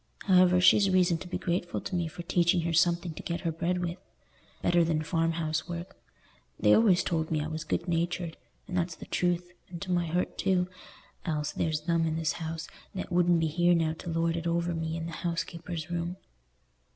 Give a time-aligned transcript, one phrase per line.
[0.25, 3.51] However, she's reason to be grateful to me for teaching her something to get her
[3.51, 3.99] bread with,
[4.63, 5.95] better than farm house work.
[6.59, 10.39] They always told me I was good natured—and that's the truth, and to my hurt
[10.39, 10.67] too,
[11.23, 14.73] else there's them in this house that wouldn't be here now to lord it over
[14.73, 16.17] me in the housekeeper's room."